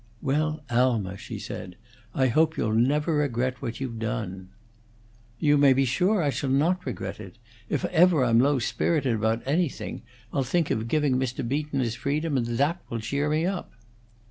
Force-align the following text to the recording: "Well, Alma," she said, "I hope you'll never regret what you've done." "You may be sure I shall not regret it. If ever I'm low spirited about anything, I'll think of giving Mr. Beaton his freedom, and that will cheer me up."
"Well, 0.23 0.63
Alma," 0.67 1.15
she 1.15 1.37
said, 1.37 1.75
"I 2.15 2.25
hope 2.29 2.57
you'll 2.57 2.73
never 2.73 3.13
regret 3.17 3.61
what 3.61 3.79
you've 3.79 3.99
done." 3.99 4.49
"You 5.37 5.59
may 5.59 5.73
be 5.73 5.85
sure 5.85 6.23
I 6.23 6.31
shall 6.31 6.49
not 6.49 6.87
regret 6.87 7.19
it. 7.19 7.35
If 7.69 7.85
ever 7.85 8.25
I'm 8.25 8.39
low 8.39 8.57
spirited 8.57 9.13
about 9.13 9.43
anything, 9.45 10.01
I'll 10.33 10.41
think 10.43 10.71
of 10.71 10.87
giving 10.87 11.17
Mr. 11.17 11.47
Beaton 11.47 11.81
his 11.81 11.93
freedom, 11.93 12.35
and 12.35 12.47
that 12.47 12.81
will 12.89 12.99
cheer 12.99 13.29
me 13.29 13.45
up." 13.45 13.73